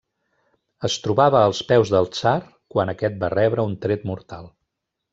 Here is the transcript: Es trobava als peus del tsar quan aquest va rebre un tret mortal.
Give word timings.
Es 0.89 0.95
trobava 1.07 1.41
als 1.51 1.59
peus 1.73 1.93
del 1.97 2.11
tsar 2.15 2.33
quan 2.77 2.95
aquest 2.97 3.23
va 3.25 3.33
rebre 3.39 3.71
un 3.73 3.77
tret 3.87 4.13
mortal. 4.15 4.53